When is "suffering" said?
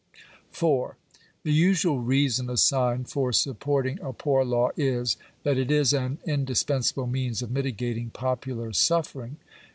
8.73-9.37